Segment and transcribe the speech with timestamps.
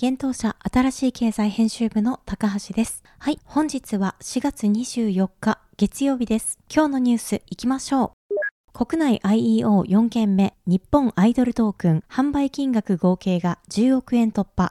[0.00, 3.02] 現当社新しい経済編集部の高橋です。
[3.18, 6.56] はい、本日は4月24日月曜日です。
[6.72, 8.36] 今日のニュース行きましょう。
[8.72, 14.70] 国内 IEO4 件目日本アイドルトークン販売金額合計が10億円突破。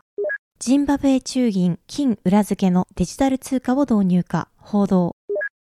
[0.60, 5.12] ジンバブエ中銀金裏付けのデジタル通貨を導入か報道。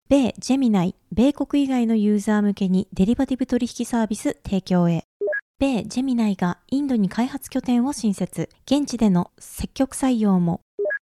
[0.09, 5.03] 米ジェミナイ、米国以外のユーザー向けにデリバティブ取引サービス提供へ。
[5.59, 8.51] 米ジェミナイがインドに開発拠点を新設。
[8.67, 10.61] 現地での積極採用も。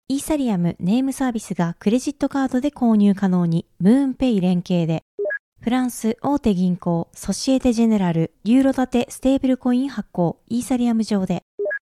[0.07, 5.03] イーサリアムネームサービスがクレジットカードで購入可能にムーンペイ連携で。
[5.59, 11.41] フランス大手銀行ソシエテジェネラルユーロ建てステーブルコイン発行イーサリアム上で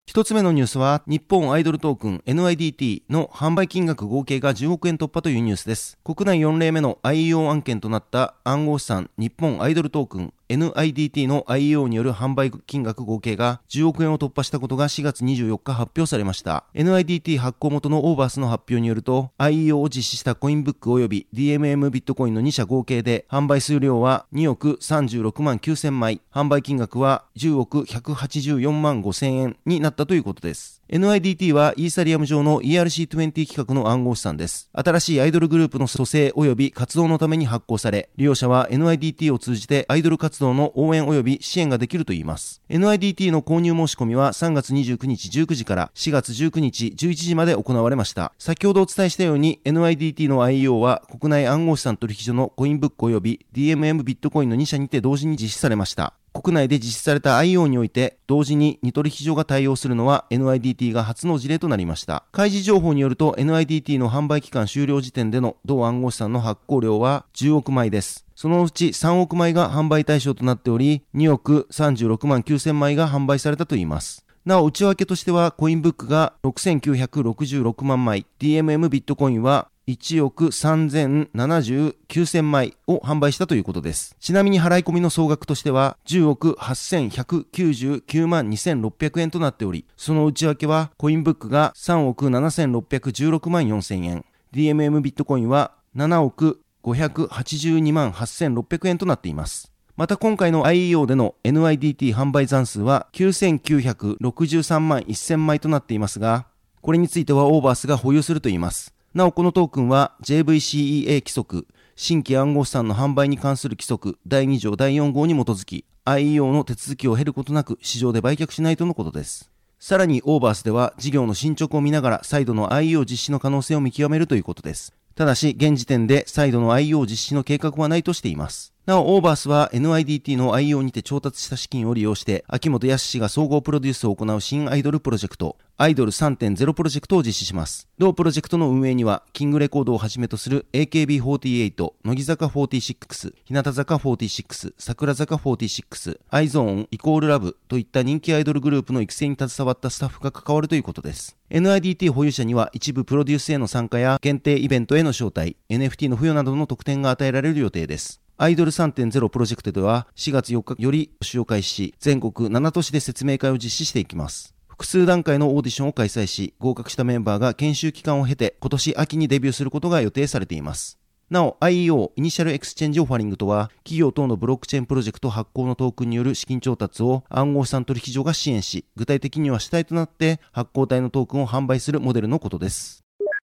[0.09, 5.99] 一つ目のニュースは、日本アイドルトークン NIDT の販売金額合計が10億円突破というニュースです。
[6.05, 16.65] 国内4例目の IEO 案件となった暗号資産日本アイドルトークン NIDT の IEO による販売金額合計が10億円を突破したことが4月24日発表されました。
[16.75, 30.83] NIDT 発行元のオーバースの発表によると、IEO を実施したコインブック及び DMM ビットコインの2社合計で販売数量は2億36万9000枚、販売金額は10億184万5000円になったということです。
[30.89, 34.71] NIDT はイーサリアム上の ERC20 規格の暗号資産です。
[34.73, 42.63] 新しいアイドルグループの蘇生及び活動のために発行され、利用者は NIDT を通じてアイドル活動の応援及び支援ができるといいます。
[42.71, 48.33] NIDT の購入申し込みは3月29日19時から4月19日11時まで行われました。
[48.39, 56.15] 先ほどお伝えしたように NIDT の IEO は国内暗号資産取引所のコインブック及び DMM ビットコインの2社にて同時に実施されました。
[56.41, 62.25] 国内で実施された IO において、同時に2取引所が対応するのは NIDT が初の事例となりました。
[62.33, 68.27] 開示情報によると NIDT の販売期間終了時点での同暗号資産の発行量は10億枚です。
[68.35, 74.27] そのうち3億枚が販売対象となっており、2億36万9000枚が販売されたといいます。
[74.45, 84.17] なお、内訳としては、コインブックが6966万枚、DMM ビットコインは1億3079千枚を販売したということです。
[84.19, 99.71] ちなみに払い込みの総額としては10億8199万2600円となっており、その内訳はコインブックが3億7616万4000円、DMM ビットコインは7億582万8600円となっています。
[99.97, 106.47] また今回の IEO での NIDT 販売残数は9963万1000枚となっていますが、
[106.83, 108.96] これについてはオーバースが保有するといいます。
[109.17, 119.51] なおこのトークンは JVCEA 規則、新規暗号資産の販売に関する規則第2条第4号に基づき、IEO の手続きを経ることなく市場で売却しないとのことです。
[119.81, 124.93] さらにオーバースでは事業の進捗を見ながら再度の IEO 実施の可能性を見極めるということです。
[125.15, 128.75] ただし、現時点で再度の IEO 実施の計画はないとしています。
[128.87, 137.89] なお、オーバースは NIDT の IO にて調達した資金を利用して、秋元康氏が総合プロデュースを行う新アイドルプロジェクト、アイドル3.0プロジェクトを実施します。
[137.99, 151.37] 同プロジェクトの運営には、キングレコードをはじめとする AKB48、乃木坂46、日向坂46、桜坂46、アイゾーンイコールラブといった人気アイドルグループの育成に携わったスタッフが関わるということです。
[151.51, 158.21] NIDT 保有者には一部プロデュースへの参加や限定イベントへの招待、NFT の付与などの特典が与えられる予定です。
[158.39, 164.55] アイドル3.0プロジェクトでは4月4日より募集を開始し、全国7都市で説明会を実施していきます。
[164.69, 170.99] 複数段階のオーディションを開催し、合格したメンバーが研修期間を経て、今年秋にデビューすることが予定されています。
[171.31, 183.06] なお IEO イニシャルエクスチェンジオファリングとは企業等のブロックチェーンプロジェクト発行のトークンによる資金調達を暗号資産取引所が支援し具体的には主体となって発行体のトークンを販売するモデルのことです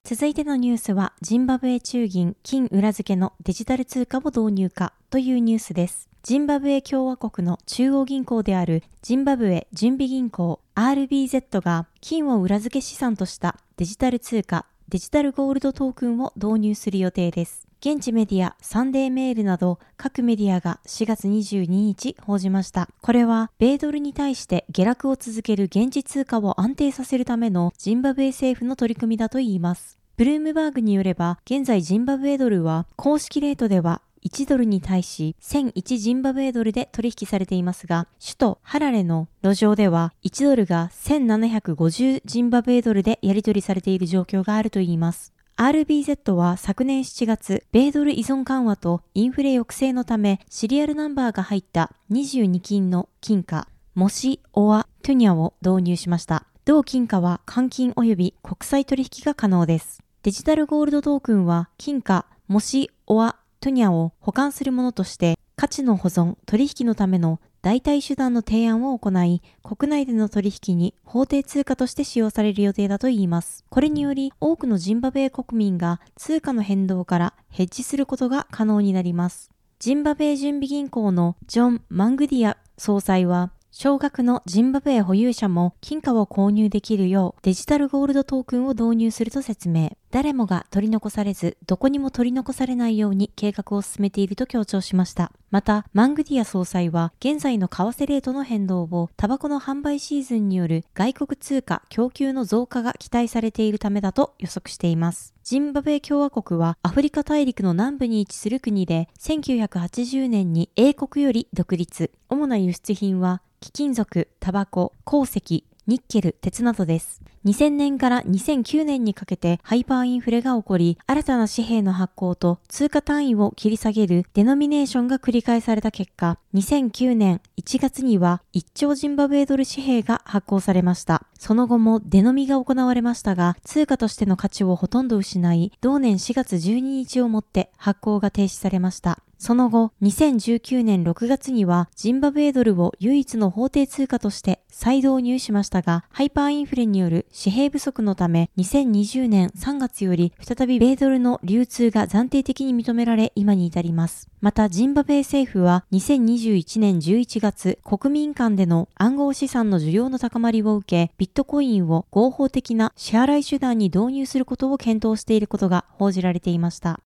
[0.04, 6.08] 続いてのニュースは、ジンバブエ中銀金裏付けのデジタル通貨を導入かというニュースです。
[6.24, 17.68] ジンバブエ共和国の中央銀行であるジンバブエ準備銀行 RBZ が金を裏付け資産としたデジタル通貨デジタルゴールドトークンを導入する予定です。
[17.84, 22.88] 現地メディアサンデーメールなど各メディアが4月22日報じました。
[23.00, 29.98] これは米ドルに対して下落を続ける現地通貨を安定させるためのジンバブエ政府の取り組みだといいます。
[30.16, 45.31] ブルームバーグによれば現在ジンバブエドルは公式レートでは1ドルに対し1001ジンバブエドルで取引されていますが、首都ハラレの路上では1ドルが1750ジンバブエドルでやり取りされている状況があるといいます。
[45.56, 56.46] RBZ は昨年7月、米ドル依存緩和とインフレ抑制のため、シリアルナンバーが入った22金の金貨、モシ・オア・トゥニャを導入しました。
[56.64, 60.02] 同金貨は換金及び国際取引が可能です。
[60.22, 73.64] デジタルゴールドトークンは金貨、モシ・オア・トゥニャを保管するものとして、価値の保存、取引のための代替手段の提案を行い、国内での取引に法定通貨として使用される予定だといいます。
[73.70, 79.52] これにより、多くのジンバブエ国民が通貨の変動からヘッジすることが可能になります。
[79.78, 89.96] ジンバブエ準備銀行のジョン・マングディア総裁は、少額のジンバブエ保有者も金貨を購入できるようデジタルゴールドトークンを導入すると説明。
[90.10, 95.32] 誰もが取り残されず、どこにも取り残されないように計画を進めていると強調しました。
[95.50, 105.32] また、マングディア総裁は、現在の為替レートの変動を、タバコの販売シーズンによる外国通貨供給の増加が期待されているためだと予測しています。
[105.44, 112.12] ジンバブエ共和国はアフリカ大陸の南部に位置する国で、1980年に英国より独立。
[112.28, 117.22] 主な輸出品は貴金属、タバコ、鉱石、ニッケル、鉄などです。
[117.44, 131.26] 2000年から2009年にかけてハイパーインフレが起こり、新たな紙幣の発行と通貨単位を切り下げるデノミネーションが繰り返された結果、2009年1月には1兆ジンバブエドル紙幣が発行されました。
[131.36, 139.18] その後もデノミが行われましたが、通貨としての価値をほとんど失い、同年4月12日をもって発行が停止されました。
[139.42, 154.28] その後、2019年6月にはジンバブエドルを唯一の法定通貨として再導入しましたが、ハイパーインフレによる紙幣不足のため、2020年3月より再び米ドルの流通が暫定的に認められ、今に至ります。
[154.42, 167.00] また、ジンバブエ政府は2021年11月、国民間での暗号資産の需要の高まりを受け、ビットコインを合法的な支払い手段に導入することを検討していることが報じられていました。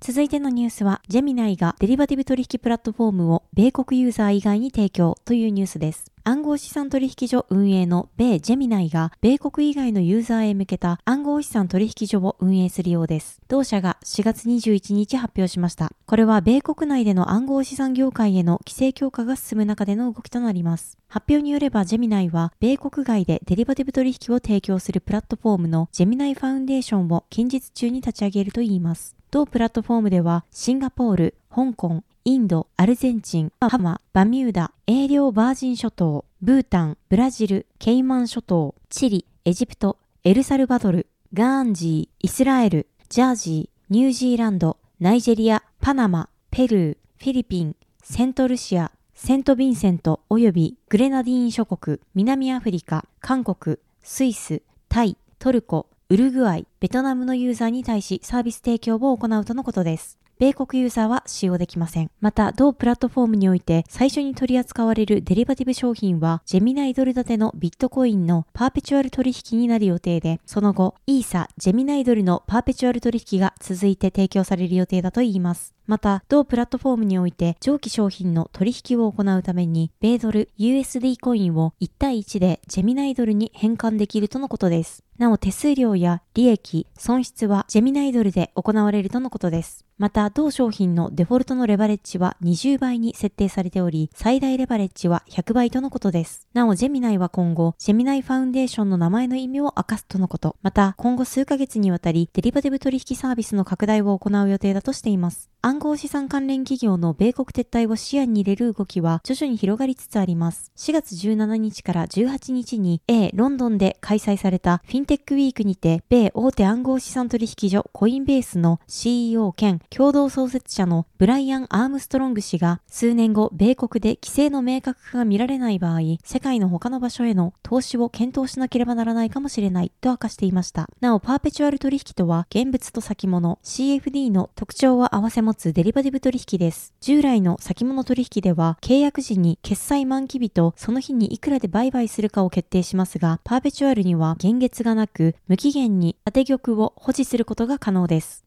[0.00, 6.11] 続いてのニュースは、ジェミナイがデリバティブ取引プラットフォームを米国ユーザー以外に提供というニュースです。
[6.24, 13.40] 暗号資産取引所運営の米ジェミナイが米国以外のユーザーへ向けた暗号資産取引所を運営するようです。
[13.48, 15.90] 同社が4月21日発表しました。
[16.06, 20.96] これは米国内での暗号資産業界への規制強化が進む中での動きとなります。
[21.08, 29.16] 発表によればジェミナイは米国外でデリバティブ取引を提供するプラットフォームのジェミナイファウンデーションを近日中に立ち上げるといいます。
[29.32, 60.21] 同プラットフォームではシンガポール、香港、インド、アルゼンチン、ハマ、バミューダ、英領バージン諸島、ブータン、ブラジル、ケイマン諸島、チリ、エジプト、エルサルバドル、ガーンジー、イスラエル、ジャージー、ニュージーランド、ナイジェリア、パナマ、ペルー、フィリピン、セントルシア、セントヴィンセント及びグレナディーン諸国、南アフリカ、韓国、スイス、タイ、トルコ、ウルグアイ、ベトナムのユーザーに対しサービス提供を行うとのことです。
[60.38, 62.10] 米国ユーザーは使用できません。
[62.20, 75.74] また、同プラットフォームにおいて最初に取り扱われるデリバティブ商品は、ジェミナイドル建てのビットコインのパーペチュアル取引になる予定で、その後、イーサ、ジェミナイドルのパーペチュアル取引が続いて提供される予定だといいます。
[75.86, 85.04] また、同プラットフォームにおいて上記商品の取引を行うために、米ドル USD コインを1対1でジェミナイドルに変換できるとのことです。
[85.18, 89.84] なお手数料や利益、損失はジェミナイドルで行われるとのことです。
[89.98, 96.48] また、同商品のデフォルトのレバレッジは20倍に設定されており、最大レバレッジは100倍とのことです。
[96.54, 100.56] なお、ジェミナイは今後、ジェミナイファウンデーションの名前の意味を明かすとのこと。
[100.62, 105.52] また、今後数ヶ月にわたり、デリバティブ取引サービスの拡大を行う予定だとしています。
[105.64, 110.72] 暗号資産関連企業の米国撤退を視野に入れる動きは徐々に広がりつつあります。
[110.76, 130.88] 4月17日から18日に A ロンドンで開催されたフィンンテックウィークにて、米大手暗号資産取引所コインベースの CEO 兼共同創設者のブライアン・アームストロング氏が、数年後、米国で規制の明確化が見られない場合、世界の他の場所への投資を検討しなければならないかもしれないと明かしていました。
[131.00, 136.94] なお、パーペチュアル取引とは、現物と先物 CFD の特徴を併せ持つデリバティブ取引です。
[137.00, 148.44] 従来の先物取引では、契約時に決済満期日とその日にいくらで売買するかを決定しますが、パーペチュアルには現月がなく、無期限に当て玉を保持することが可能です。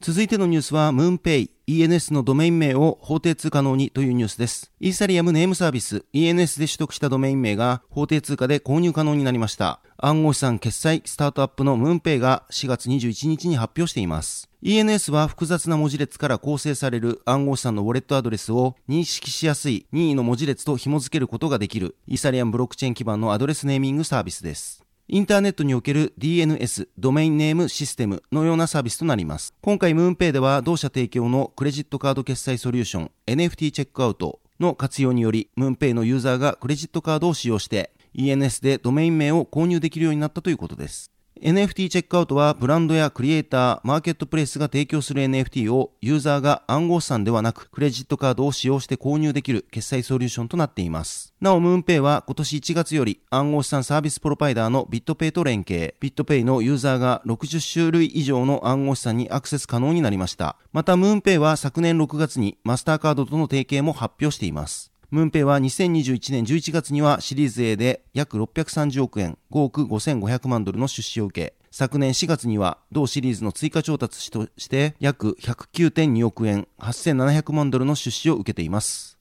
[0.00, 4.72] 続いてのニュースは、ムーンペイ ENS のドメイン名を法定通可能にというニュースです。
[4.80, 9.80] イーサリアムネームサービス ENS で取得したドメイン名が法定通貨で購入可能になりました。
[9.98, 14.48] 暗号資産決済スタートアップのムーンペイが4月21日に発表しています。
[14.62, 24.87] ENS は複雑な文字列から構成される暗号資産のウォレットアドレスを認識しやすい任意の文字列と紐付けることができるイーサリアムブロックチェーン基盤のアドレスネーミングサービスです。
[25.10, 29.54] インターネットにおける DNS、ドメインネームシステムのようなサービスとなります。
[29.62, 41.10] 今回ムーンペイでは同社提供のクレジットカード決済ソリューション NFT チェックアウトの活用により、ムーンペイのユーザーがクレジットカードを使用して ENS でドメイン名を購入できるようになったということです。
[41.40, 51.34] NFT チェックアウトはブランドやクリエイター、マーケットプレイスが提供する NFT をユーザーが暗号資産ではなくクレジットカードを使用して購入できる決済ソリューションとなっています。
[51.40, 60.56] なお、ムーンペイは今年1月より暗号資産サービスプロバイダーのビットペイと連携、ビットペイのユーザーが60種類以上の暗号資産にアクセス可能になりました。
[60.72, 64.90] また、ムーンペイは昨年6月にマスターカードとの提携も発表しています。
[65.10, 79.18] ムーンペイは2021年11月にはシリーズ A で約630億円、5億5500万ドルの出資を受け、昨年4月には同シリーズの追加調達として約109.2億円、8700万ドルの出資を受けています。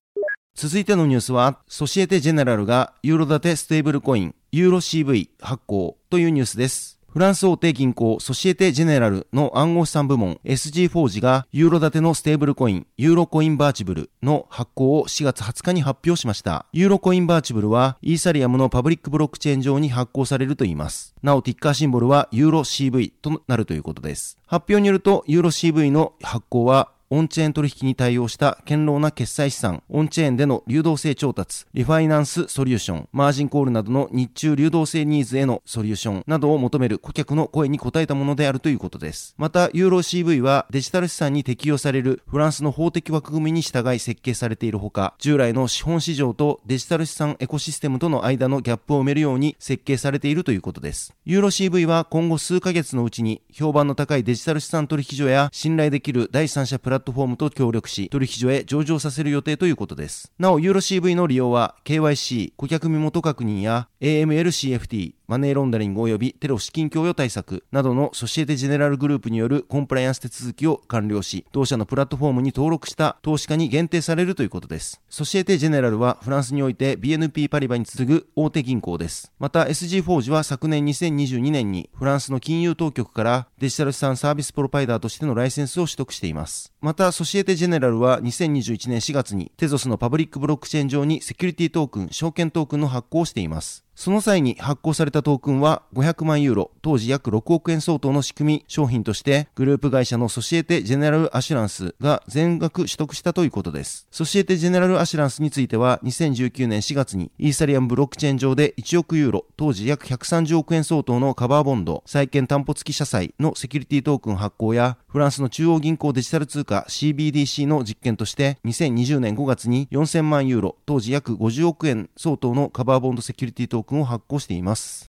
[0.56, 6.96] 続いてのニュースは、ソシエテ・ジェネラルがユーロ建てステーブルコイン、ユーロ CV 発行というニュースです。
[7.17, 16.67] フランス大手銀行ソシエテ・ジェネラルの暗号資産部門 SG フォージがユーロ建てのステーブルコインユーロコインバーチブルの発行を4月20日に発表しました。
[16.74, 21.15] ユーロコインバーチブルはイーサリアムのパブリックブロックチェーン上に発行されるといいます。
[21.24, 24.38] なお、ティッカーシンボルはユーロ CV となるということです。
[24.45, 39.35] 発表によるとユーロ CV の発行はオンチェーン取引に対応した堅牢な決済資産、オンチェーンでの流動性調達、リファイナンスソリューション、マージンコールなどの日中流動性ニーズへのソリューションなどを求める顧客の声に応えたものであるということです。
[39.37, 51.13] また、ユーロ CV はデジタル資産に適用されるフランスの法的枠組みに従い設計されているほか、従来の資本市場とデジタル資産エコシステムとの間のギャップを埋めるように設計されているということです。
[51.23, 60.31] ユーロ CV は今後数ヶ月のうちに評判の高いデジタル資産取引所や信頼できる第三者プララットフォームと協力し、取引所へ上場させる予定ということです。
[60.39, 75.01] なお、ユーロ CV の利用は、KYC、顧客身元確認や AML-CFT、マネーロンダリング及びテロ資金供与対策などのソシエテジェネラルグループによるコンプライアンス手続きを完了し、同社のプラットフォームに登録した投資家に限定されるということです。
[75.09, 79.33] ソシエテジェネラルはフランスにおいて BNP パリバに次ぐ大手銀行です。
[79.37, 86.71] また SG フォージは昨年2022年にフランスの金融当局からデジタル資産サービスプロバイダーとしてのライセンスを取得しています。
[86.88, 93.87] またソシエテジェネラルは2021年4月にテゾスのパブリックブロックチェーン上にセキュリティトークン、証券トークンの発行をしています。
[93.97, 104.07] その際に発行されたトークンは500万ユーロ、当時約6億円相当の仕組み商品としてグループ会社のソシエテ・ジェネラル・アシュランスが全額取得したということです。
[104.11, 125.06] ソシエテ・ジェネラル・アシュランスについては2019年4月にイーサリアムブロックチェーン上で1億ユーロ、当時約130億円相当のカバーボンド、債券担保付き社債のセキュリティトークン発行やフランスの中央銀行デジタル通貨 CBDC の実験として2020年5月に4000万ユーロ、当時約50億円相当のカバーボンドセキュリティトークンを発行しています。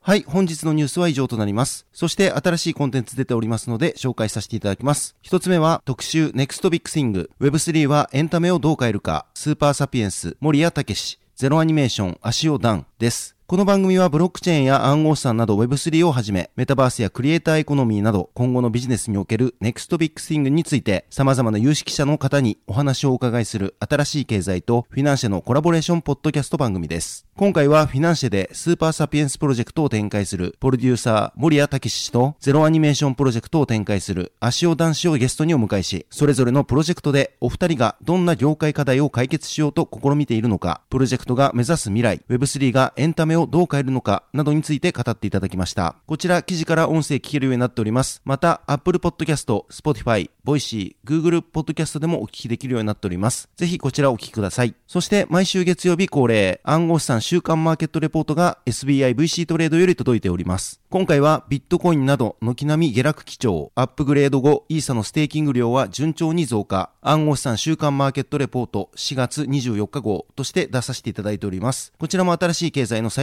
[0.00, 1.86] はい、本日のニュースは以上となります。
[1.92, 5.16] そして新しいコンテンツ出ておりますので紹介させていただきます。
[5.20, 13.37] 一つ目は特集 NEXT Big Thing Web3 はエンタメをどう変えるかスーパーサピエンス森谷武氏ゼロアニメーション足尾ダンです。
[13.50, 27.26] この番組はブロックチェーンや暗号資産など Web3 をはじめ、メタバースやクリエイターエコノミーなど今後のビジネスにおける Next Big Thing について様々な有識者の方にお話をお伺いする新しい経済とフィナンシェのコラボレーションポッドキャスト番組です。
[27.38, 45.96] 今回はフィナンシェでスーパーサピエンスプロジェクトを展開するプロデューサー森谷武氏とゼロアニメーションプロジェクトを展開する足尾ダン氏をゲストにお迎えし、それぞれのプロジェクトでお二人がどんな業界課題を解決しようと試みているのか、プロジェクトが目指す未来、Web3 がエンタメををどう変えるのかなどについて語っていただきました。
[46.06, 48.20] こちら記事から音声聞けるようになっております。
[48.24, 53.48] また、Apple Podcast、Spotify、Voicy、Google Podcast でもお聞きできるようになっております。
[53.56, 54.74] ぜひこちらお聞きください。
[54.86, 60.80] そして毎週月曜日恒例、暗号資産週間マーケットレポートが SBI VC トレードより届いております。
[60.90, 71.92] 今回はビットコインなど軒並み下落基調、アップグレード後、イーサのステーキング量は順調に増加、暗号資産週間マーケットレポート4月24日号として出させていただいております。
[71.98, 73.22] こちらも新しい経済のサ